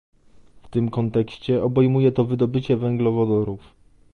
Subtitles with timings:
[0.63, 3.59] W tym kontekście obejmuje to wydobycie węglowodorów